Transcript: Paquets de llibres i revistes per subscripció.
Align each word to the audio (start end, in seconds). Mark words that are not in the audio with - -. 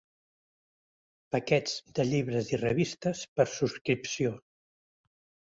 Paquets 1.35 1.75
de 1.99 2.07
llibres 2.13 2.49
i 2.55 2.61
revistes 2.63 3.21
per 3.37 3.47
subscripció. 3.59 4.37